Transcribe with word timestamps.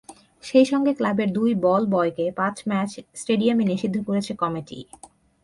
সেই 0.43 0.65
সঙ্গে 0.65 0.91
ক্লাবের 0.93 1.29
দুই 1.33 1.51
বল-বয়কে 1.65 2.25
পাঁচ 2.31 2.55
ম্যাচ 2.67 2.91
স্টেডিয়ামে 3.15 3.63
নিষিদ্ধ 3.65 3.97
করেছে 4.07 4.31
কমিটি। 4.33 4.79